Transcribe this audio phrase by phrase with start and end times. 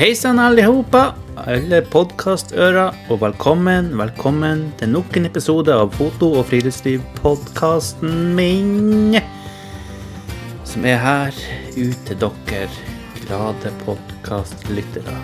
[0.00, 6.46] Hei sann, allihopa, alle podkastører, og velkommen, velkommen til nok en episode av Foto- og
[6.48, 9.18] friluftslivpodkasten min.
[10.64, 11.36] Som er her
[11.76, 12.62] ut til dere
[13.18, 15.18] glade podkastlyttere.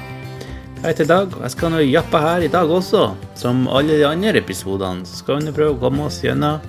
[0.82, 3.06] Jeg heter Dag, og jeg skal nå jappe her i dag også.
[3.32, 6.60] Som alle de andre episodene, skal vi prøve å komme oss gjennom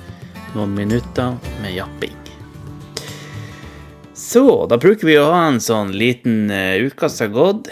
[0.56, 2.16] noen minutter med japping.
[4.16, 7.72] Så da bruker vi å ha en sånn liten uh, uke som har gått.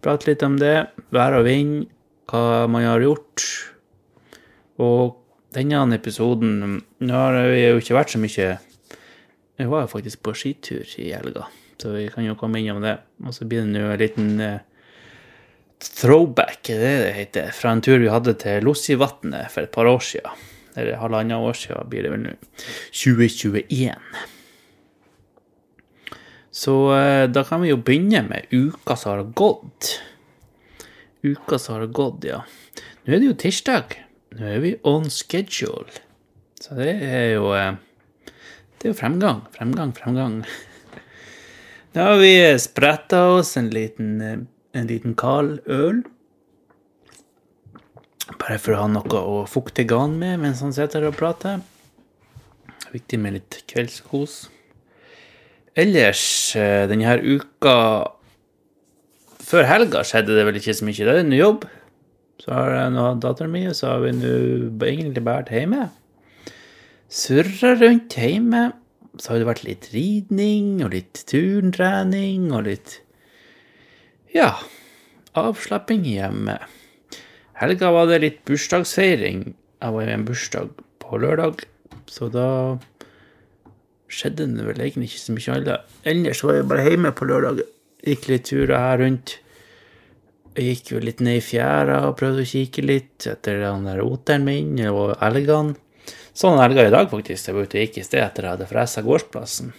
[0.00, 0.76] Prate litt om det.
[1.12, 1.88] Vær og vind.
[2.30, 3.44] Hva man har gjort.
[4.80, 5.16] Og
[5.54, 8.44] denne episoden Nå har vi jo ikke vært så mye
[9.58, 11.48] Jeg var jo faktisk på skitur i helga,
[11.80, 12.96] så vi kan jo komme innom det.
[13.26, 14.62] Og så blir det nå en liten uh,
[15.80, 19.90] throwback, er det det heter, fra en tur vi hadde til Lossivatnet for et par
[19.90, 20.46] år siden.
[20.78, 22.34] Eller halvannet år siden blir det vel nå.
[22.96, 23.92] 2021.
[26.50, 30.00] Så eh, da kan vi jo begynne med uka som har gått.
[31.22, 32.42] Uka som har gått, ja.
[33.04, 33.94] Nå er det jo tirsdag.
[34.34, 36.02] Nå er vi on schedule.
[36.60, 37.78] Så det er jo eh,
[38.80, 40.42] Det er jo fremgang, fremgang, fremgang.
[41.92, 44.38] Da har vi spretta oss en liten, eh,
[44.78, 46.04] en liten kald øl.
[48.38, 51.62] Bare for å ha noe å fukte ganen med mens han sitter og prater.
[52.94, 54.44] Viktig med litt kveldskos.
[55.80, 56.22] Ellers
[56.58, 57.76] eh, denne uka
[59.50, 60.98] Før helga skjedde det vel ikke så mye.
[60.98, 61.64] Det er en ny jobb.
[62.40, 64.34] Så har jeg nå datteren min, og så har vi nå
[64.86, 65.88] egentlig bare vært hjemme.
[67.10, 68.62] Surra rundt hjemme.
[69.18, 73.00] Så har det vært litt ridning og litt turntrening og litt
[74.30, 74.52] Ja,
[75.34, 76.60] avslapping hjemme.
[77.58, 79.42] Helga var det litt bursdagsfeiring.
[79.82, 80.70] Jeg var i en bursdag
[81.02, 81.66] på lørdag,
[82.08, 82.46] så da
[84.10, 85.92] skjedde det vel egentlig ikke så mye annet.
[86.10, 87.62] Ellers var jeg bare hjemme på lørdag.
[88.10, 89.36] Gikk litt turer her rundt.
[90.56, 94.02] Jeg gikk jo litt ned i fjæra og prøvde å kikke litt etter den der
[94.02, 95.76] oteren min og elgene.
[96.36, 97.48] Sånn elger i dag, faktisk.
[97.48, 99.70] Jeg var ute og gikk i sted etter jeg hadde fresa gårdsplassen.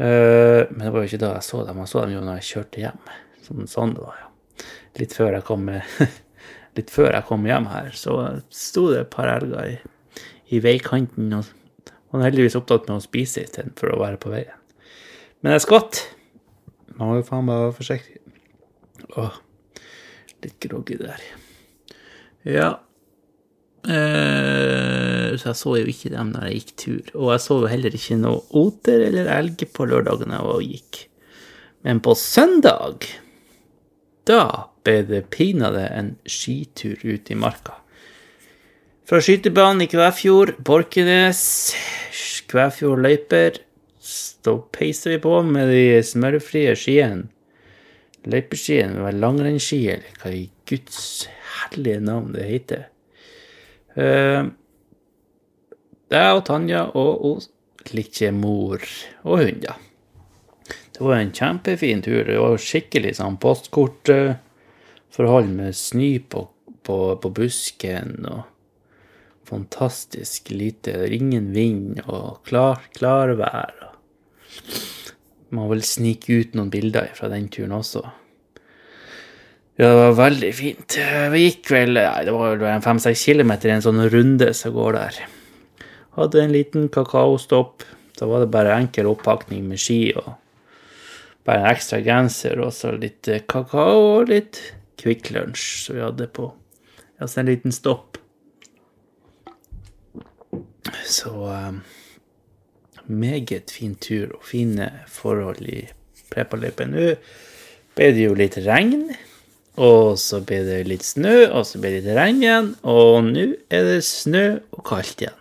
[0.00, 1.80] Uh, men det var jo ikke da jeg så dem.
[1.82, 3.00] Jeg så dem jo når jeg kjørte hjem.
[3.46, 4.28] Sånn, sånn det var, ja.
[5.00, 5.68] Litt før jeg kom,
[6.78, 8.18] litt før jeg kom hjem her, så
[8.52, 9.76] sto det et par elger i,
[10.52, 11.32] i veikanten.
[11.38, 11.61] og
[12.12, 14.58] han er heldigvis opptatt med å spise istedenfor å være på veien.
[15.42, 16.02] Men jeg skvatt.
[16.98, 18.18] Man må jo faen bare være forsiktig.
[19.18, 19.38] Åh,
[20.44, 21.24] litt groggy der.
[22.46, 22.68] Ja.
[23.82, 27.12] Eh, så jeg så jo ikke dem når jeg gikk tur.
[27.16, 30.76] Og jeg så jo heller ikke noe oter eller elg på lørdagen jeg var og
[30.76, 31.04] gikk.
[31.82, 33.08] Men på søndag,
[34.28, 37.80] da ble det pinadø en skitur ut i marka.
[39.02, 41.74] Fra skytebanen i Kvæfjord, Borkenes,
[42.46, 43.58] Kvæfjord løyper,
[43.98, 47.26] så peiser vi på med de smørfrie skiene.
[48.30, 51.26] Løypeskiene med langrennsski, eller hva i guds
[51.56, 52.86] herlige navn det heter.
[53.98, 54.54] Uh,
[56.14, 57.42] jeg og Tanja og hun
[57.90, 58.78] likte mor
[59.24, 59.74] og hund, ja.
[60.92, 62.22] Det var en kjempefin tur.
[62.28, 66.46] Det var skikkelig sånn postkortforhold med snø på,
[66.86, 68.51] på, på busken og
[69.52, 70.94] fantastisk lite.
[71.12, 73.76] Ingen vind og klar, klarvær.
[75.52, 78.02] Man vil snike ut noen bilder fra den turen også.
[79.80, 80.96] Ja, det var veldig fint.
[81.32, 84.96] Vi gikk vel nei, det var vel fem-seks kilometer i en sånn runde som går
[84.98, 85.20] der.
[86.16, 87.84] Hadde en liten kakaostopp.
[88.18, 90.34] Da var det bare enkel oppakning med ski og
[91.48, 94.60] bare en ekstra genser og så litt kakao og litt
[95.00, 96.52] Kvikk Lunsj som vi hadde på
[97.22, 98.18] altså en liten stopp.
[101.08, 101.82] Så um,
[103.06, 105.84] meget fin tur og fine forhold i
[106.32, 106.94] Prepaløypen.
[106.94, 107.12] Nå
[107.96, 109.10] ble det jo litt regn,
[109.80, 113.46] og så ble det litt snø, og så ble det litt regn igjen, og nå
[113.72, 115.38] er det snø og kaldt igjen.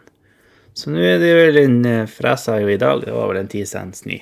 [0.76, 3.64] Så nå er det vel en fresa jo i dag, det var vel en ti
[3.68, 4.20] cent snø.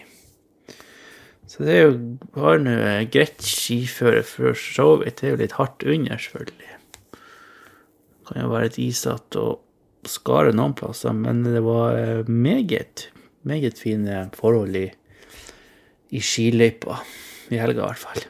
[1.50, 1.94] Så det er jo
[2.38, 2.76] har nå
[3.10, 5.18] greit skiføre for så vidt.
[5.18, 6.76] Det er jo litt hardt under, selvfølgelig.
[7.10, 9.64] Det kan jo være litt isete og
[10.08, 13.10] skare noen plasser, men det var meget,
[13.48, 14.88] meget fine forhold i,
[16.16, 17.00] i skiløypa.
[17.50, 18.28] I helga, i hvert fall.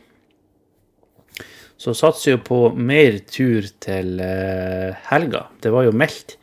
[1.79, 5.45] Så satser jo på mer tur til uh, helga.
[5.63, 6.37] Det var jo meldt,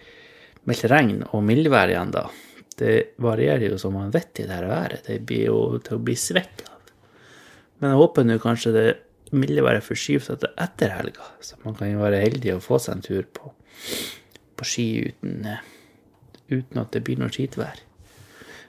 [0.68, 2.26] meldt regn og mildvær igjen da.
[2.76, 2.94] Det
[3.24, 5.04] varierer jo som man vet i det her været.
[5.08, 6.92] Det blir jo til å bli svett av.
[7.80, 8.86] Men jeg håper nå kanskje det
[9.36, 12.78] milde været forskyver seg til etter helga, så man kan jo være heldig å få
[12.82, 13.50] seg en tur på,
[14.56, 15.46] på ski uten,
[16.50, 17.80] uten at det blir noe skitvær.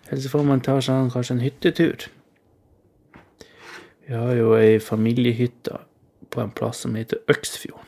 [0.07, 2.07] Eller så får man ta seg kanskje en hyttetur.
[4.07, 5.81] Vi har jo ei familiehytte
[6.31, 7.83] på en plass som heter Øksfjorden.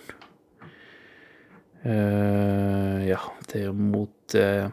[1.79, 4.67] Uh, ja, det er jo mot uh,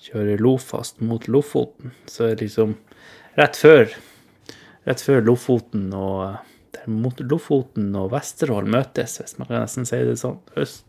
[0.00, 2.78] Kjører Lofast mot Lofoten, så er det liksom
[3.36, 3.92] rett før
[4.82, 6.40] Rett før Lofoten og
[6.74, 10.40] der mot Lofoten og Vesterålen møtes, hvis man kan nesten si det sånn.
[10.58, 10.88] Øst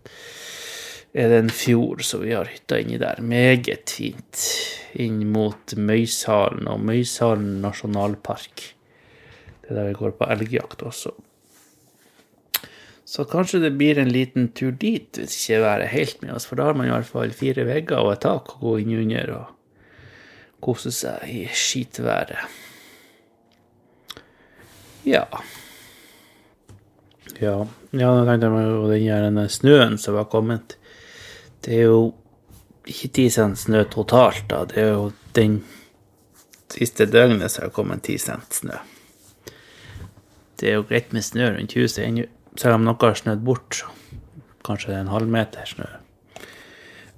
[1.14, 3.22] er det en fjord, så vi har hytta inni der.
[3.22, 4.46] Meget fint.
[4.98, 8.66] Inn mot Møysalen og Møysalen nasjonalpark.
[9.62, 11.14] Det er der vi går på elgjakt også.
[13.14, 16.48] Så kanskje det blir en liten tur dit hvis ikke været er helt med oss,
[16.50, 18.96] for da har man i hvert fall fire vegger og et tak å gå inn
[19.04, 19.52] under og
[20.64, 22.48] kose seg i skitværet.
[25.06, 25.28] Ja.
[27.38, 27.58] Ja,
[27.92, 30.78] ja nå tenkte jeg meg jo den snøen som var kommet.
[31.64, 32.02] Det er jo
[32.90, 34.64] ikke 10 cent snø totalt, da.
[34.68, 35.62] Det er jo den
[36.74, 38.80] siste døgnet som har kommet 10 cent snø.
[40.60, 42.28] Det er jo greit med snø rundt huset ennå.
[42.60, 43.88] Selv om noe har snødd bort, så
[44.68, 45.88] kanskje det er en halvmeter snø.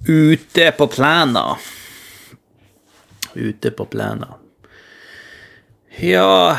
[0.07, 1.43] Ute på plena.
[3.35, 4.35] Ute på plena.
[5.99, 6.57] Ja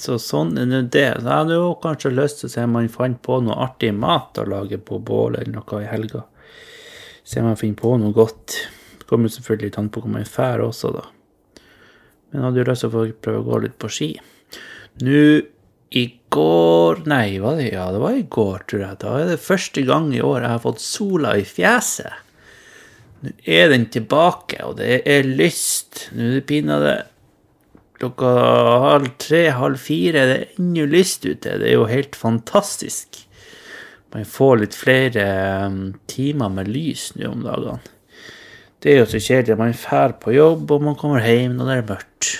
[0.00, 1.06] Så sånn er nå det.
[1.18, 4.38] Jeg hadde jo kanskje lyst til å se om man fant på noe artig mat
[4.40, 6.22] å lage på bål eller noe i helga.
[7.24, 8.58] Se om jeg finner på noe godt.
[8.98, 11.06] Det kommer selvfølgelig litt an på hvor man drar også, da.
[12.30, 14.10] Men hadde jo lyst til å prøve å gå litt på ski.
[15.02, 15.22] Nå
[15.90, 18.98] i går Nei, var det, ja, det var i går, tror jeg.
[19.02, 22.26] Da er det første gang i år jeg har fått sola i fjeset.
[23.20, 26.06] Nå er den tilbake, og det er lyst.
[26.14, 26.94] Nå er det pinadø
[28.00, 28.30] klokka
[28.86, 30.24] halv tre, halv fire.
[30.28, 31.58] Det er ennå lyst ute.
[31.60, 33.24] Det er jo helt fantastisk.
[34.10, 35.24] Man får litt flere
[35.66, 35.80] um,
[36.10, 37.96] timer med lys nå om dagene.
[38.80, 39.58] Det er jo så kjedelig.
[39.60, 42.30] Man drar på jobb, og man kommer hjem når det er mørkt.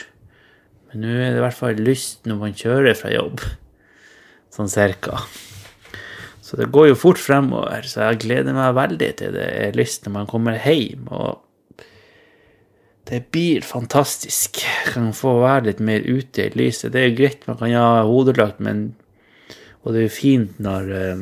[0.90, 3.44] Men nå er det i hvert fall lyst når man kjører fra jobb.
[4.50, 5.20] Sånn cirka.
[6.42, 10.02] Så det går jo fort fremover, så jeg gleder meg veldig til det er lyst
[10.06, 11.04] når man kommer hjem.
[11.14, 11.84] Og
[13.10, 14.58] det blir fantastisk.
[14.64, 16.90] Jeg kan få være litt mer ute i lyset.
[16.96, 18.96] Det er greit, man kan ha hodelagt, men
[19.80, 21.20] Og det er jo fint når eh,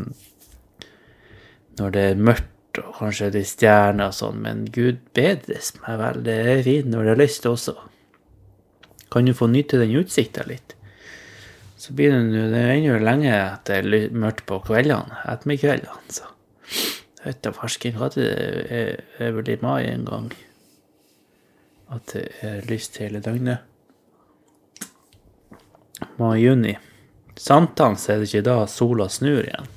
[1.78, 5.98] Når det er mørkt og kanskje det er stjerner og sånn, men gud bedres meg
[6.00, 6.24] vel.
[6.26, 7.76] Det er fint når det er lyst også
[9.10, 10.74] kan du få nyte den utsikta litt.
[11.78, 16.12] Så blir det er ennå lenge at det er mørkt på kveldene, ettermiddagskveldene.
[16.12, 20.28] Så vet da farsken hva det er vel i mai en gang
[21.94, 23.64] at det er lyst hele døgnet.
[26.18, 26.76] Mai-juni.
[27.38, 29.70] Sankthans er det ikke da sola snur igjen.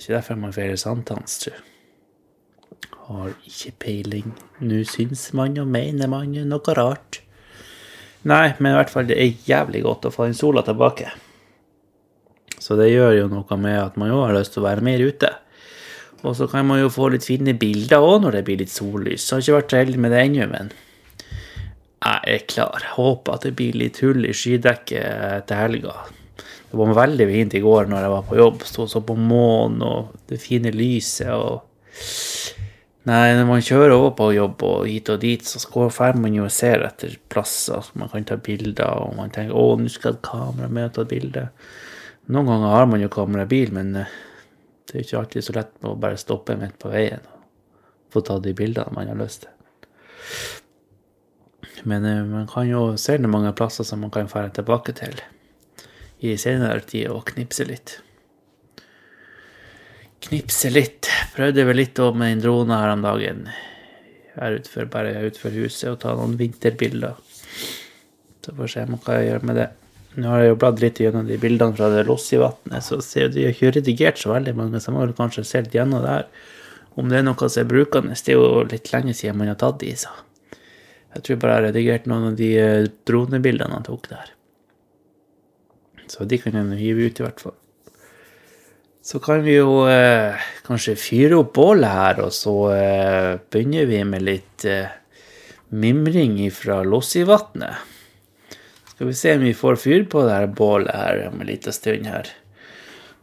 [0.00, 1.58] Er ikke derfor man feirer sankthans, jeg.
[3.04, 4.30] Har ikke peiling.
[4.64, 7.18] Nå syns man og mener man noe rart.
[8.24, 11.10] Nei, men i hvert fall det er jævlig godt å få den sola tilbake.
[12.56, 15.04] Så det gjør jo noe med at man jo har lyst til å være mer
[15.04, 15.34] ute.
[16.24, 19.26] Og så kan man jo få litt fine bilder òg når det blir litt sollys.
[19.26, 20.72] Så har ikke vært så heldig med det ennå, men
[22.00, 22.88] jeg er klar.
[22.96, 25.98] Håper at det blir litt hull i skydekket til helga.
[26.70, 28.62] Det var veldig fint i går når jeg var på jobb.
[28.68, 31.66] Sto så på månen og det fine lyset og
[33.08, 35.58] Nei, når man kjører over på jobb og hit og dit, så
[35.88, 39.56] drar man jo og ser etter plasser som man kan ta bilder, og man tenker
[39.56, 41.48] 'Å, nå skal et kamera med og ta bilde'.
[42.28, 44.12] Noen ganger har man jo kamera i bil, men eh,
[44.86, 47.40] det er ikke alltid så lett å bare stoppe midt på veien og
[48.12, 49.50] få ta de bildene man har lyst til.
[51.84, 55.16] Men eh, man kan jo se mange plasser som man kan dra tilbake til
[56.20, 57.98] i senere tid og knipse litt
[60.30, 61.08] knipse litt.
[61.34, 63.44] Prøvde vel litt med en drone her om dagen.
[64.36, 67.18] Her utenfor, bare utenfor huset og ta noen vinterbilder.
[68.40, 69.68] Så får vi se hva jeg gjør med det.
[70.20, 73.44] Nå har jeg jo bladd litt gjennom de bildene fra det Lossivatnet, så ser de
[73.46, 76.26] har ikke redigert så veldig mange, så må du kanskje se litt gjennom her.
[76.98, 78.16] Om det er noe som er brukende.
[78.18, 80.10] Det er jo litt lenge siden man har tatt de, så.
[81.14, 84.34] Jeg tror bare jeg har redigert noen av de eh, dronebildene han tok der.
[86.10, 87.56] Så de kan en hive ut, i hvert fall.
[89.02, 90.36] Så kan vi jo eh,
[90.66, 94.90] kanskje fyre opp bålet her, og så eh, begynner vi med litt eh,
[95.70, 97.86] mimring fra Lossivatnet.
[98.90, 101.72] Skal vi se om vi får fyr på det her bålet her om en liten
[101.72, 102.28] stund her.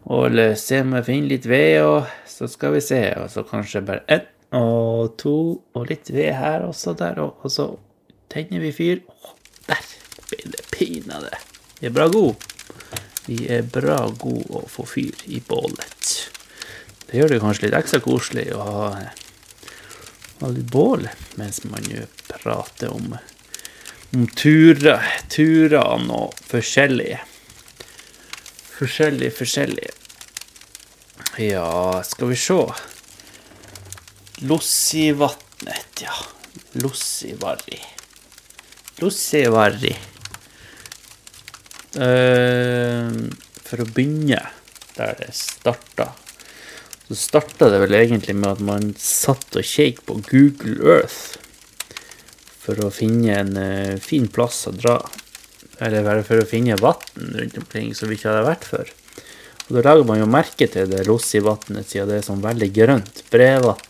[0.08, 3.03] Og se om jeg finner litt ved, og så skal vi se.
[3.20, 5.38] Og så kanskje bare ett og to
[5.75, 7.67] og litt ved her også der, og, og så
[8.32, 9.03] tenner vi fyr.
[9.12, 9.36] Å,
[9.67, 9.89] der
[10.32, 11.34] ble det pinadø.
[11.82, 12.56] Vi er bra gode.
[13.27, 16.12] Vi er bra gode å få fyr i bålet.
[17.07, 18.91] Det gjør det kanskje litt ekstra koselig å ha,
[20.41, 21.07] ha litt bål
[21.39, 21.88] mens man
[22.27, 23.17] prater om
[24.15, 27.19] om turene og forskjellige.
[28.77, 29.93] Forskjellige, forskjellige.
[31.41, 32.60] Ja, skal vi se.
[34.48, 36.13] Lossivatnet, ja.
[36.81, 37.81] Lossivarri.
[39.01, 39.96] Lossivarri.
[41.97, 43.09] Eh,
[43.67, 44.43] for å begynne
[44.97, 46.11] der det starta,
[47.07, 51.37] så starta det vel egentlig med at man satt og kjekk på Google Earth
[52.61, 54.99] for å finne en eh, fin plass å dra.
[55.81, 58.93] Eller bare for å finne vann rundt omkring som vi ikke hadde vært før.
[59.67, 63.23] Og da lager man jo merke til det Lossi-vannet, siden det er sånn veldig grønt.
[63.31, 63.81] Brevann.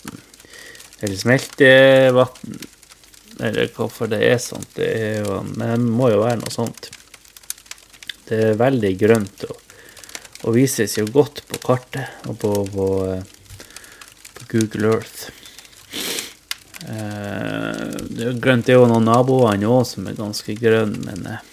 [1.02, 2.62] Eller smeltevann.
[3.38, 4.72] Eller hvorfor det er sånt.
[4.78, 6.90] Det er jo, men det må jo være noe sånt.
[8.28, 9.60] Det er veldig grønt og,
[10.44, 12.88] og vises jo godt på kartet og på, på,
[14.38, 15.30] på Google Earth.
[16.88, 18.68] Eh, grønt.
[18.68, 21.46] Det er jo noen naboer òg som er ganske grønne, men eh,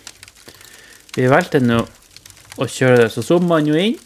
[1.16, 1.80] vi valgte nå
[2.58, 3.12] å kjøre det.
[3.14, 3.96] Så zoomer man jo inn,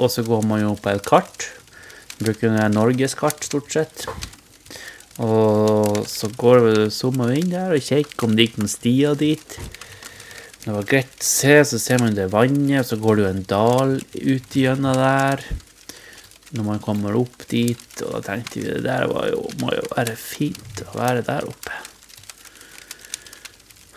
[0.00, 1.48] og så går man jo på et kart.
[2.20, 4.06] Bruker norgeskart, stort sett.
[5.20, 9.18] Og så går vi, zoomer vi inn der og kikker om det gikk noen stier
[9.18, 9.56] dit.
[10.60, 13.46] Det var greit å se, så ser man det vannet, så går det jo en
[13.48, 15.44] dal ut gjennom der.
[16.52, 20.18] Når man kommer opp dit, og da tenkte vi det der jo, må jo være
[20.20, 21.78] fint å være der oppe.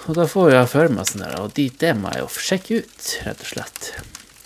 [0.07, 2.81] Og da får jeg for meg sånn der, og dit det må jeg jo sjekke
[2.83, 3.91] ut, rett og slett.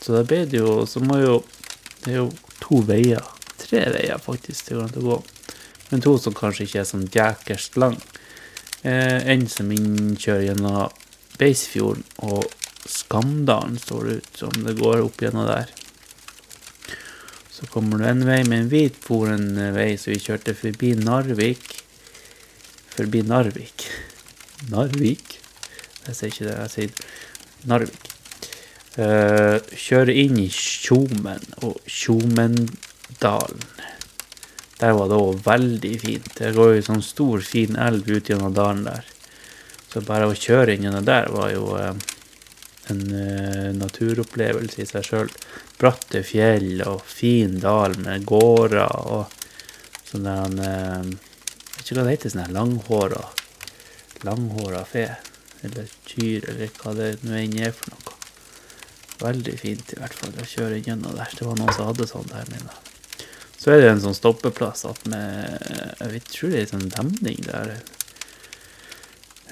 [0.02, 1.40] Så da ble det jo, så må jo,
[2.04, 2.30] det er jo
[2.64, 3.26] to veier,
[3.62, 5.24] tre veier faktisk, det går an å gå.
[5.92, 7.98] Men to som kanskje ikke er sånn jækerst lang.
[8.82, 11.06] Eh, en som innkjører gjennom
[11.38, 12.46] Beisfjorden og
[12.88, 15.72] Skamdalen står det ut som det går opp gjennom der.
[17.52, 21.66] Så kommer du en vei med en hvitforen vei, så vi kjørte forbi Narvik.
[22.94, 23.88] Forbi Narvik.
[24.74, 25.40] Narvik?
[26.06, 28.14] Jeg sier ikke det, jeg sier Narvik.
[28.98, 33.68] Uh, kjører inn i Tjomen og Tjomendalen.
[34.78, 36.32] Der var det òg veldig fint.
[36.38, 39.17] Det går jo sånn stor, fin elv ut gjennom dalen der.
[39.88, 41.94] Så bare å kjøre inn gjennom der var jo uh,
[42.92, 45.32] en uh, naturopplevelse i seg sjøl.
[45.80, 49.34] Bratte fjell og fin dal med gårder og
[50.08, 51.18] sånn der han
[51.78, 53.26] Vet ikke hva det heter, sånn her langhåra
[54.24, 55.16] langhåra fe.
[55.62, 58.16] Eller kyr, eller hva det nå enn er for noe.
[59.18, 61.32] Veldig fint i hvert fall å kjøre gjennom der.
[61.34, 62.76] Det var noen som hadde sånn der nede.
[63.58, 65.58] Så er det en sånn stoppeplass at med
[65.98, 67.80] Jeg tror det er en sånn demning der.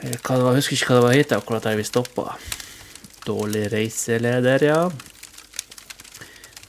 [0.04, 2.36] Jeg husker ikke hva det var hit akkurat der vi stoppa.
[3.26, 4.82] Dårlig reiseleder, ja.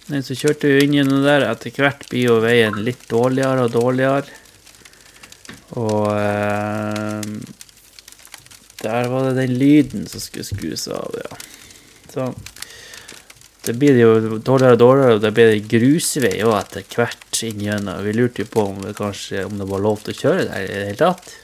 [0.07, 1.49] Men så kjørte vi inn gjennom der.
[1.51, 4.43] Etter hvert blir jo veien litt dårligere og dårligere.
[5.77, 7.33] Og eh,
[8.85, 11.41] der var det den lyden som skulle skrus av, ja.
[12.13, 12.37] Sånn.
[13.67, 17.99] det blir jo dårligere og dårligere, og det blir grusvei òg etter hvert inn gjennom.
[18.07, 20.63] Vi lurte jo på om det kanskje om det var lov til å kjøre der
[20.63, 21.35] i det hele tatt.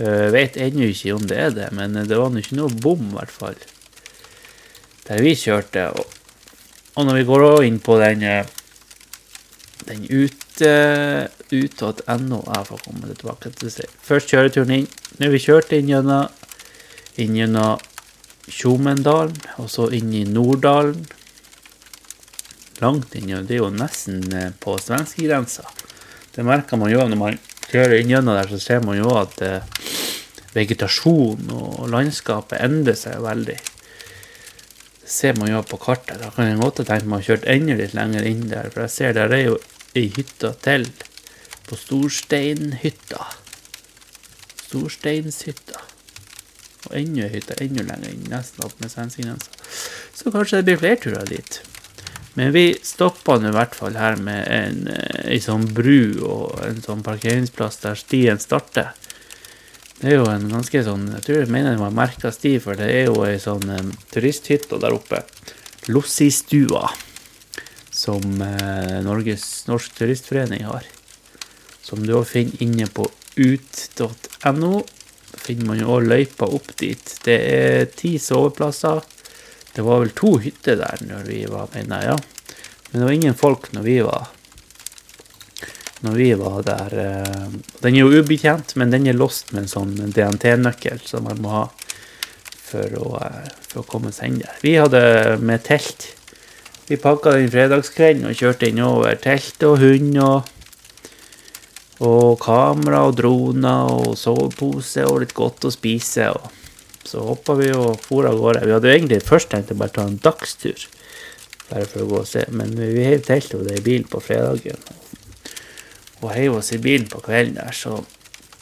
[0.00, 3.02] Jeg vet ennå ikke om det er det, men det var nå ikke noe bom,
[3.10, 3.58] i hvert fall.
[5.08, 5.90] Der vi kjørte.
[5.92, 6.06] Og,
[6.96, 8.24] og når vi går inn på den
[9.90, 13.88] den ute ut.no Jeg får komme tilbake til det.
[14.04, 14.90] Først kjøreturen inn.
[15.20, 16.28] Når vi kjørte inn gjennom
[17.20, 17.80] inn gjennom
[18.50, 21.04] Tjomendalen, og så inn i Norddalen.
[22.80, 24.24] Langt inn, det er jo nesten
[24.62, 25.66] på svenskegrensa.
[26.34, 27.38] Det merker man jo når man
[27.70, 29.66] kjører inn gjennom der, så ser man jo at eh,
[30.54, 33.58] vegetasjonen og landskapet endrer seg veldig.
[35.00, 36.18] Det ser man jo på kartet.
[36.22, 38.96] Da kan jeg godt tenke meg å kjøre enda litt lenger inn der, for jeg
[38.96, 39.60] ser der er jo
[39.98, 40.88] ei hytte til
[41.66, 43.24] på Storsteinhytta.
[44.66, 45.82] Storsteinshytta.
[46.88, 49.54] Og enda ei hytte enda lenger inn, nesten opp med svenskegrensa.
[50.14, 51.60] Så kanskje det blir flere turer dit.
[52.34, 56.78] Men vi stoppa nå i hvert fall her med en, en, sånn bru og en
[56.84, 58.92] sånn parkeringsplass der stien starter.
[60.00, 62.78] Det er jo en ganske sånn Jeg tror jeg mener det var merka sti, for
[62.78, 65.24] det er jo ei sånn um, turisthytte der oppe.
[65.90, 66.86] Lossistua.
[67.90, 70.86] Som uh, Norges Norsk Turistforening har.
[71.82, 74.72] Som du òg finner inne på ut.no.
[75.40, 77.16] finner man jo òg løypa opp dit.
[77.26, 79.02] Det er ti soveplasser.
[79.74, 82.54] Det var vel to hytter der når vi var, mener jeg, ja.
[82.90, 84.28] Men det var ingen folk når vi var
[86.00, 86.94] når vi var der.
[87.82, 91.52] Den er jo ubetjent, men den er låst med en sånn DNT-nøkkel som man må
[91.52, 91.66] ha
[92.70, 93.10] for å,
[93.68, 94.54] for å komme seg inn der.
[94.64, 95.02] Vi hadde
[95.44, 96.08] med telt.
[96.88, 100.56] Vi pakka den fredagskvelden og kjørte inn over telt og hund og
[102.00, 106.30] Og kamera og droner og sovepose og litt godt å spise.
[106.32, 106.59] og
[107.06, 108.64] Så hoppa vi og for av gårde.
[108.66, 110.86] Vi hadde jo egentlig først tenkt å bare ta en dagstur,
[111.70, 112.44] bare for å gå og se.
[112.54, 114.80] Men vi heiv teltet det i bilen på fredagen.
[116.20, 118.02] Og heiv oss i bilen på kvelden der, så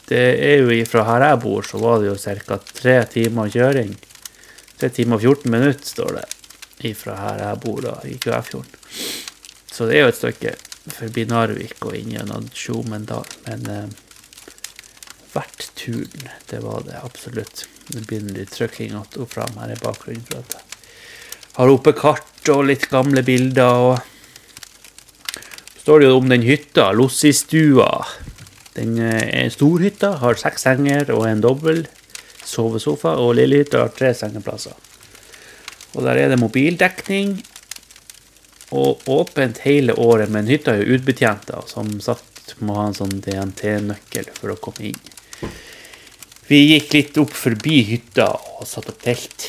[0.09, 2.15] det er jo ifra her jeg bor, så var det jo
[2.47, 2.57] ca.
[2.57, 3.91] tre timer kjøring.
[4.79, 6.25] Tre timer og 14 minutter, står det,
[6.89, 8.79] ifra her jeg bor, da, i Kvæfjorden.
[9.69, 10.55] Så det er jo et stykke
[10.95, 13.27] forbi Narvik og inn gjennom Tjomendal.
[13.45, 13.85] Men eh,
[15.33, 17.67] verdt turen, det var det absolutt.
[17.89, 20.25] Det begynner litt trykking opp fram her i bakgrunnen.
[20.29, 20.61] for at jeg
[21.59, 23.65] har oppe kart og litt gamle bilder.
[23.65, 23.99] og
[25.81, 28.05] står det jo om den hytta, Lossistua.
[28.75, 31.87] Den eh, er en stor hytte, har seks senger og en dobbel
[32.45, 33.15] sovesofa.
[33.17, 34.75] Og lillehytta har tre sengeplasser.
[35.97, 37.39] Og der er det mobildekning
[38.77, 42.97] og åpent hele året, men hytta er jo utbetjent, da, som sagt må ha en
[42.97, 45.08] sånn DNT-nøkkel for å komme inn.
[46.49, 49.43] Vi gikk litt opp forbi hytta og satt opp telt.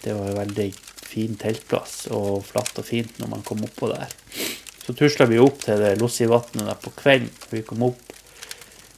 [0.00, 4.14] Det var en veldig fin teltplass og flatt og fint når man kom oppå der.
[4.80, 7.28] Så tusla vi opp til det Lossivatnet der på kvelden.
[7.52, 8.16] Vi kom opp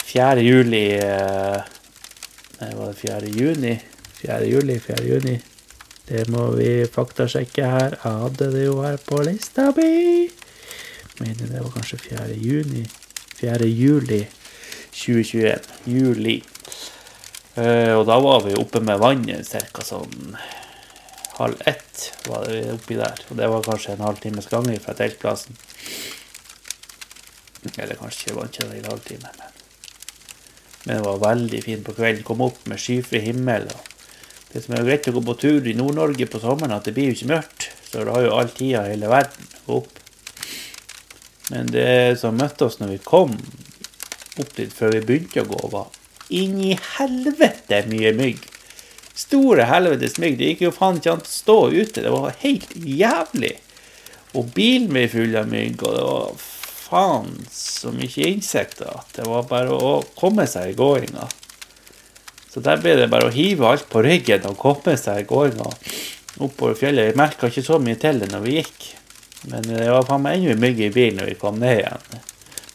[0.07, 0.47] 4.
[0.47, 1.59] juli eh,
[2.61, 3.35] Nei, var det 4.
[3.35, 3.75] juni?
[4.21, 4.39] 4.
[4.53, 5.03] juli, 4.
[5.11, 5.35] juni.
[6.07, 7.99] Det må vi faktasjekke her.
[7.99, 10.31] Jeg hadde det jo her på lista mi.
[11.19, 12.31] Mener det var kanskje 4.
[12.39, 12.87] juni.
[13.43, 13.67] 4.
[13.75, 14.23] juli
[14.95, 15.73] 2021.
[15.91, 16.43] Juli.
[17.55, 19.85] Uh, og da var vi oppe med vannet ca.
[19.87, 20.35] sånn
[21.35, 23.25] halv ett var det oppi der.
[23.31, 25.57] Og det var kanskje en halvtimes gang fra teltplassen.
[27.75, 29.33] Eller kanskje var ikke det i halvtime.
[29.39, 29.59] Men.
[30.85, 32.27] men det var veldig fint på kvelden.
[32.27, 33.67] Kom opp med skyfri himmel.
[33.73, 33.91] og
[34.55, 37.09] det som er greit å gå på tur i Nord-Norge på sommeren, at det blir
[37.11, 37.73] jo ikke mørkt.
[37.89, 39.91] Så det har jo all tida i hele verden opp.
[41.51, 45.59] Men det som møtte oss når vi kom opp dit før vi begynte å gå,
[45.73, 45.91] var
[46.29, 48.41] inn i helvete mye mygg.
[49.15, 50.39] Store helvetes mygg.
[50.39, 52.03] Det gikk jo faen ikke an å stå ute.
[52.03, 53.55] Det var helt jævlig.
[54.35, 56.43] Og bilen ble full av mygg, og det var
[56.85, 61.29] faen så mye insekter at det var bare å komme seg i gåinga.
[62.51, 65.71] Så der ble det bare å hive alt på ryggen og komme seg i gåinga
[66.43, 67.11] oppover fjellet.
[67.11, 68.87] Jeg merka ikke så mye til det når vi gikk,
[69.51, 72.23] men det var faen meg enda mygg i bilen når vi kom ned igjen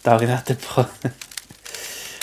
[0.04, 0.86] dagen etterpå.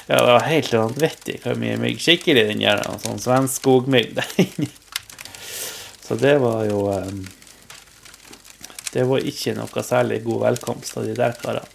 [0.06, 1.98] Ja, det var helt vanvittig hvor mye mygg.
[2.02, 4.70] Skikkelig den der sånn svensk skogmygg der inne.
[6.06, 7.24] Så det var jo um,
[8.92, 11.66] Det var ikke noe særlig god velkomst av de der karene.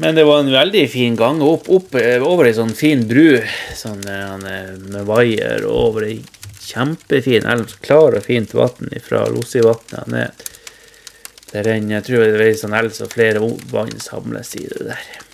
[0.00, 3.42] Men det var en veldig fin gang opp, opp over ei sånn fin bru
[3.76, 4.00] sånn,
[4.40, 6.22] med vaier over ei
[6.64, 7.74] kjempefin elv.
[7.84, 10.46] Klar og fint vann fra Rosivatnet ned.
[11.50, 14.86] Det renner, jeg tror det er ei sånn elv som flere vann samles i det
[14.88, 15.29] der.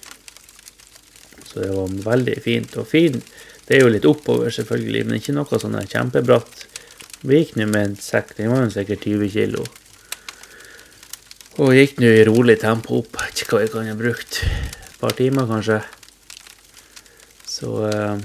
[1.56, 2.76] Så det var veldig fint.
[2.76, 3.22] Og fin
[3.66, 6.60] Det er jo litt oppover, selvfølgelig, men ikke noe sånn kjempebratt.
[7.26, 9.64] Vi gikk nå med en sekk, den var jo sikkert 20 kilo.
[11.64, 13.16] Og gikk nå i rolig tempo opp.
[13.32, 14.38] Ikke hva jeg kan ha brukt.
[14.44, 15.80] Et par timer, kanskje.
[17.56, 18.22] Så eh,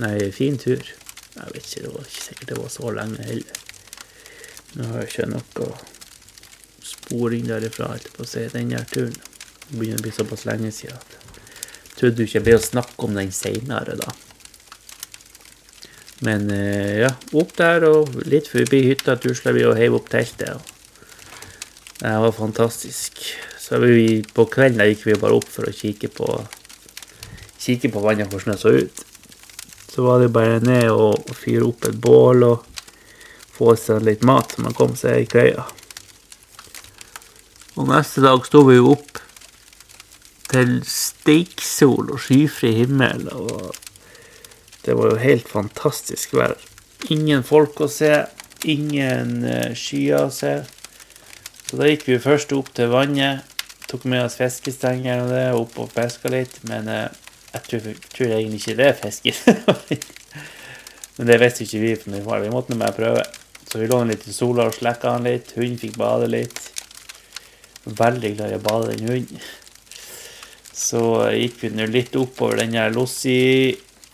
[0.00, 0.80] Nei, fin tur.
[1.34, 3.60] Jeg vet ikke, det var ikke sikkert det var så lenge heller.
[4.78, 5.68] Nå har jeg ikke noe
[6.92, 9.18] sporing derifra alt på å si den der turen.
[9.68, 10.96] Det begynner å bli såpass lenge siden.
[10.96, 11.31] Jeg
[12.02, 14.12] trodde ikke jeg ble å snakke om den seinere, da.
[16.22, 20.70] Men eh, ja, opp der og litt forbi hytta tusla vi og heiv opp teltet.
[21.98, 23.24] det var fantastisk.
[23.58, 26.28] Så vi, på kvelden gikk vi bare opp for å kikke på
[27.62, 29.04] kikke på vannet, hvordan det så ut.
[29.92, 32.66] Så var det bare ned og fyre opp et bål og
[33.52, 35.66] få seg litt mat så man kom seg i kleia.
[37.76, 39.11] Og neste dag sto vi opp
[40.52, 43.28] til steiksol og skyfri himmel.
[43.32, 43.72] og
[44.84, 46.56] Det var jo helt fantastisk vær.
[47.10, 48.12] Ingen folk å se,
[48.68, 50.60] ingen uh, skyer å se.
[51.66, 53.48] Så da gikk vi først opp til vannet,
[53.88, 56.58] tok med oss fiskestenger og det, opp og fiska litt.
[56.68, 57.06] Men eh,
[57.52, 59.30] jeg tror, tror, egentlig ikke det er fisk
[61.16, 63.24] Men det visste ikke vi, for vi måtte bare prøve.
[63.68, 65.54] Så vi lå litt i sola og slekka han litt.
[65.56, 66.60] Hunden fikk bade litt.
[67.84, 69.44] Veldig glad i å bade, den hunden.
[70.82, 73.36] Så gikk vi nå litt oppover den der Lossi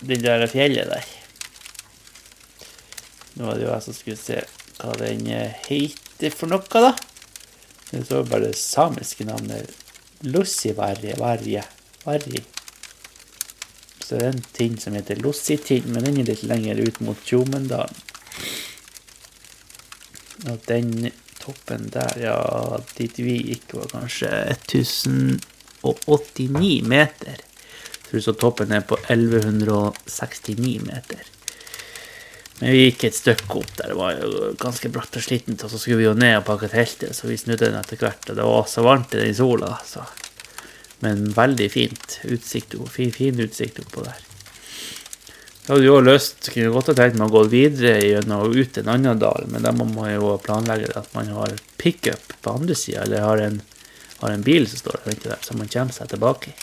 [0.01, 1.07] Den der fjellet der.
[3.39, 4.43] Nå var det jo jeg som skulle se
[4.79, 5.25] hva den
[5.67, 6.93] heter for noe, da.
[7.91, 9.73] Det står bare det samiske navnet
[10.29, 11.17] Lossivarje.
[11.19, 11.65] Varje.
[12.05, 12.45] Varje.
[14.05, 17.27] Så det er en ting som heter Lossitind, men den er litt lenger ut mot
[17.27, 18.07] Tjomendalen.
[20.49, 21.11] Og den
[21.43, 22.39] toppen der, ja,
[22.95, 25.41] dit vi gikk, var kanskje 1000
[25.83, 27.43] 1189 meter.
[28.09, 31.27] Tror så toppen er på 1169 meter.
[32.59, 33.93] Men vi gikk et stykke opp der.
[33.93, 35.63] Det var jo ganske bratt og slitent.
[35.63, 38.25] Og så skulle vi jo ned og pakke teltet, så vi snudde den etter hvert.
[38.27, 39.77] Og det var så varmt i den sola.
[39.87, 40.03] Så.
[41.05, 44.25] Men veldig fint utsikt, fin, fin utsikt oppå der.
[45.69, 48.87] Jeg hadde jo lyst, kunne godt ha tenkt meg å gå videre gjennom ut en
[48.89, 53.03] annen dal, men da må man jo planlegge at man har pickup på andre sida,
[53.05, 53.59] eller har en,
[54.21, 56.51] har en, bil som står venter der, som man kommer seg tilbake.
[56.51, 56.55] i.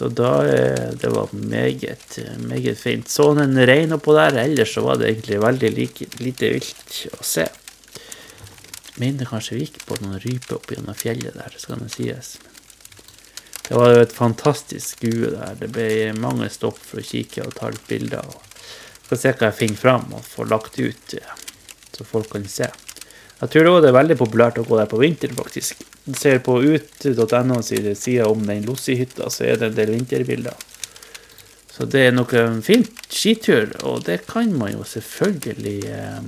[0.00, 3.08] Så da eh, Det var meget, meget fint.
[3.08, 7.24] Så en rein oppå der, ellers så var det egentlig veldig like, lite vilt å
[7.24, 7.48] se.
[9.00, 12.38] Mener kanskje vi gikk på noen ryper opp gjennom fjellet der, skal det sies.
[13.68, 15.54] Det var jo et fantastisk skue der.
[15.60, 18.26] Det ble mange stopp for å kikke og ta litt bilder.
[18.26, 21.14] Og skal se hva jeg finner fram og får lagt ut,
[21.94, 22.66] så folk kan se.
[23.40, 25.80] Jeg tror også det er veldig populært å gå der på vinteren, faktisk.
[26.04, 30.66] Du ser på ut.no sine sider om den Lossi-hytta, så er det en del vinterbilder.
[31.72, 36.18] Så det er nok en fin skitur, og det kan man jo selvfølgelig eh,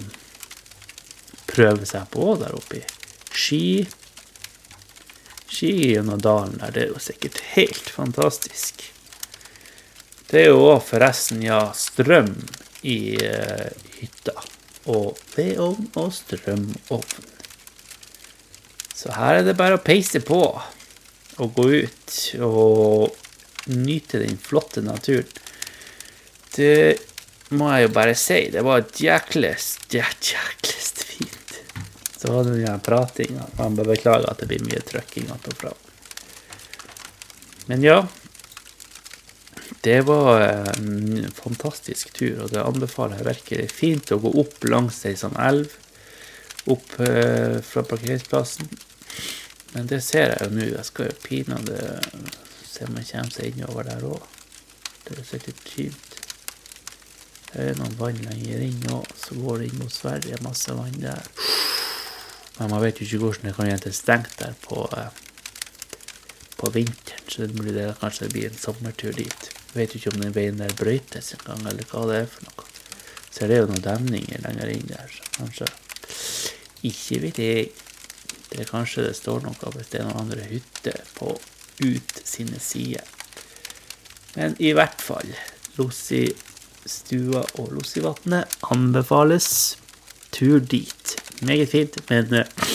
[1.53, 2.81] prøve seg på der oppe
[3.37, 3.83] ski.
[5.53, 8.87] Ski gjennom dalen der, det er jo sikkert helt fantastisk.
[10.33, 12.33] Det er jo òg forresten, ja, strøm
[12.89, 14.39] i eh, hytta
[14.91, 17.29] og vedovn og strømovn.
[18.95, 20.43] Så her er det bare å peise på
[21.43, 25.31] og gå ut og nyte den flotte naturen.
[26.53, 26.99] Det
[27.57, 28.41] må jeg jo bare si.
[28.53, 29.55] Det var jæklig,
[29.91, 31.55] jæklig fint.
[32.17, 33.49] Så var det den pratinga.
[33.59, 35.75] Man bør beklage at det blir mye trykking att.
[37.67, 38.07] Men ja,
[39.81, 40.41] det var
[40.77, 43.71] en fantastisk tur, og det anbefaler jeg virkelig.
[43.73, 45.73] Fint å gå opp langs ei sånn elv,
[46.71, 48.69] opp eh, fra parkeringsplassen.
[49.73, 50.67] Men det ser jeg jo nå.
[50.75, 51.79] Jeg skal jo pinadø
[52.69, 54.27] se om jeg kommer seg innover der òg.
[55.07, 56.19] Det er sikkert tynt.
[57.53, 60.43] Det er noen vann lenger inn òg, så går det inn mot Sverige.
[60.45, 61.33] Masse vann der.
[62.59, 65.11] Men man vet jo ikke hvordan det kan gjøre stengt der på, eh,
[66.61, 69.51] på vinteren, så det blir det, kanskje det blir en sommertur dit.
[69.73, 72.69] Vet jo ikke om den veien der brøytes engang, eller hva det er for noe.
[73.33, 75.71] Så det er jo noen demninger lenger inn der, så kanskje
[76.83, 77.71] Ikke vet jeg.
[78.51, 81.31] Det er kanskje det står noe hvis det er noen andre hytter på
[81.83, 83.07] ut sine sider.
[84.37, 85.31] Men i hvert fall
[85.79, 89.79] Lossistua og Lossivatnet anbefales.
[90.33, 91.17] Tur dit.
[91.45, 92.69] Meget fint, men eh,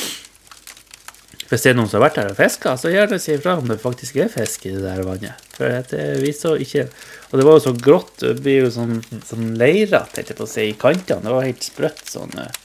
[1.49, 3.69] hvis det er noen som har vært der og fiska, så gjerne si ifra om
[3.69, 5.46] det faktisk er fisk i det der vannet.
[5.57, 6.85] For det vi så ikke
[7.31, 11.25] Og det var jo så grått, det blir jo sånn, sånn leirete, si, i kantene.
[11.25, 12.63] Det var helt sprøtt sånn eh,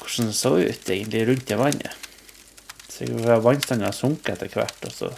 [0.00, 2.04] Hvordan det så ut egentlig rundt det vannet.
[2.88, 3.06] Så
[3.44, 5.10] vannstanden har sunket etter hvert, og så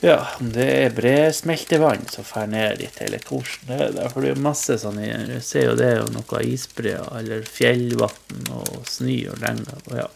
[0.00, 4.08] Ja, om det er bresmeltevann som fer ned dit, eller hvordan det er.
[4.14, 8.48] For det er masse sånn Jeg ser jo det er jo noe isbreer, eller fjellvann
[8.54, 9.82] og snø og lenger.
[9.90, 10.08] Og ja.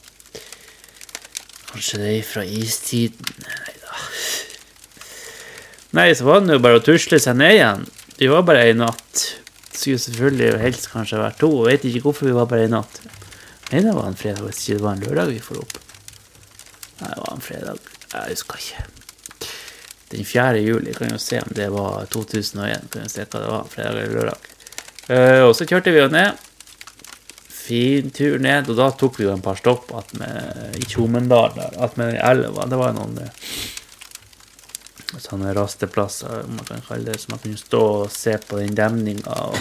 [1.74, 3.34] Kanskje det er fra istiden.
[5.94, 7.84] Nei så var det jo bare å tusle seg ned igjen.
[8.18, 9.24] Vi var bare ei natt.
[9.74, 11.50] Skulle selvfølgelig helst kanskje vært to.
[11.62, 13.00] Jeg vet ikke hvorfor vi var bare ei natt.
[13.70, 15.76] Nei, det var en fredag hvis ikke det var en lørdag vi får opp.
[17.00, 17.92] Nei, det var en fredag.
[18.14, 18.86] Jeg husker ikke.
[20.14, 20.64] Den 4.
[20.64, 20.96] juli.
[20.98, 22.90] Kan jo se om det var 2001.
[22.90, 23.70] Kan jo se hva det var.
[23.70, 24.50] Fredag eller lørdag.
[25.04, 26.42] Uh, og så kjørte vi jo ned
[27.64, 32.18] fin tur ned, og da tok vi jo en par stopp med, i Tjomendal, attmed
[32.20, 32.66] elva.
[32.68, 33.38] Det var noen eh,
[35.22, 39.34] sånne rasteplasser, man kan kalle det, så man kunne stå og se på den demninga.
[39.50, 39.58] Og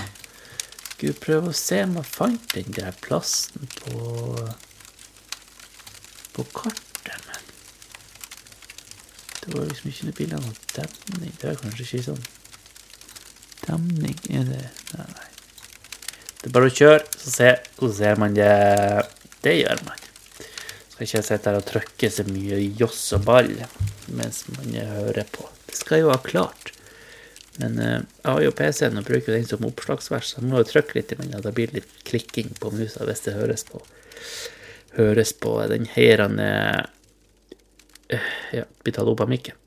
[1.00, 3.98] gud, prøve å se om jeg fant den der plassen på
[6.34, 7.44] på kartet, men
[9.44, 11.36] det var liksom ikke noe bilde av noen demning.
[11.38, 12.24] Det er kanskje ikke sånn
[13.63, 14.63] Demning, er det
[14.98, 15.06] Nei.
[15.13, 15.30] nei.
[16.42, 18.50] Det er bare å kjøre, så, se, så ser man det.
[19.46, 20.03] Det gjør man.
[21.04, 23.52] Skal ikke sitte her og trykke så mye joss og ball
[24.13, 25.46] mens man hører på.
[25.68, 26.72] Det skal jo ha klart.
[27.60, 30.70] Men uh, jeg har jo PC-en og bruker den som oppslagsvers, så jeg må jo
[30.72, 33.84] trykke litt, men det blir litt klikking på musa hvis det høres på
[34.98, 36.50] høres på den heirende
[38.13, 39.58] uh, Ja, blir tatt opp av mikken.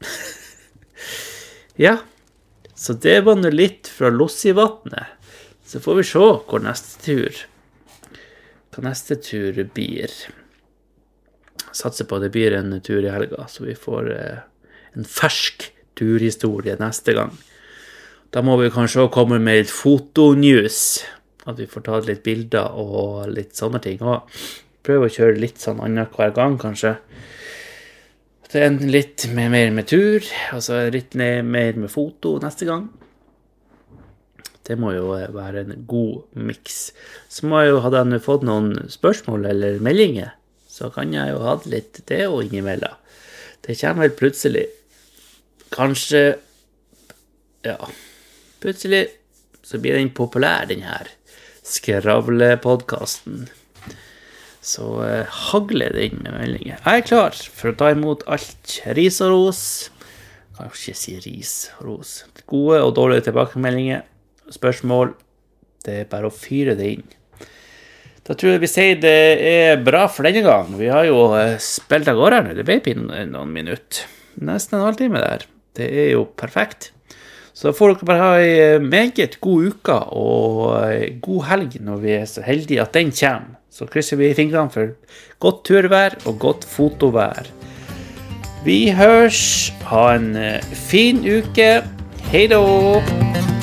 [1.87, 1.99] ja,
[2.79, 5.14] så det var nå litt fra Lossivatnet.
[5.66, 7.40] Så får vi se hvor neste tur
[8.70, 10.12] Hva neste tur blir.
[11.77, 14.38] Satser på at det blir en tur i helga, så vi får eh,
[14.97, 17.33] en fersk turhistorie neste gang.
[18.35, 20.81] Da må vi kanskje òg komme med litt fotonews.
[21.47, 24.03] At vi får tatt litt bilder og litt sånne ting.
[24.03, 24.27] Og
[24.87, 26.97] prøve å kjøre litt sånn annenhver gang, kanskje.
[28.57, 31.42] en litt med, mer med tur, altså litt mer
[31.77, 32.88] med foto neste gang.
[34.66, 36.92] Det må jo være en god miks.
[37.29, 40.33] Så må jeg jo, hadde jeg fått noen spørsmål eller meldinger,
[40.76, 42.96] så kan jeg jo ha litt det òg innimellom.
[43.64, 44.66] Det kommer vel plutselig.
[45.74, 46.38] Kanskje
[47.66, 47.88] Ja,
[48.62, 49.08] plutselig
[49.66, 51.08] så blir den populær, den her
[51.66, 53.48] skravlepodkasten.
[54.62, 56.78] Så eh, hagler det inn med meldinger.
[56.78, 59.62] Jeg er klar for å ta imot alt ris og ros.
[60.54, 62.14] Kan ikke si ris og ros.
[62.46, 64.06] Gode og dårlige tilbakemeldinger,
[64.54, 65.16] spørsmål.
[65.86, 67.06] Det er bare å fyre det inn.
[68.26, 70.72] Da tror jeg vi sier det er bra for denne gang.
[70.74, 72.56] Vi har jo eh, spilt av gårde nå.
[72.58, 72.96] Det ble
[73.30, 74.08] noen minutter.
[74.42, 75.46] Nesten en halvtime der.
[75.78, 76.90] Det er jo perfekt.
[77.56, 82.16] Så får dere bare ha ei eh, meget god uke og god helg når vi
[82.18, 83.54] er så heldige at den kommer.
[83.70, 84.94] Så krysser vi fingrene for
[85.40, 87.52] godt turvær og godt fotovær.
[88.66, 89.70] Vi hørs.
[89.92, 91.70] Ha en eh, fin uke.
[92.32, 93.56] Hei da.